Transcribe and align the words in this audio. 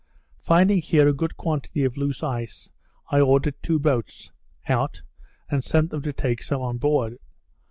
Finding 0.39 0.79
here 0.79 1.07
a 1.07 1.13
good 1.13 1.37
quantity 1.37 1.83
of 1.83 1.95
loose 1.95 2.23
ice, 2.23 2.71
I 3.11 3.19
ordered 3.19 3.61
two 3.61 3.77
boats 3.77 4.31
out, 4.67 5.03
and 5.47 5.63
sent 5.63 5.91
them 5.91 6.01
to 6.01 6.11
take 6.11 6.41
some 6.41 6.63
on 6.63 6.79
board. 6.79 7.19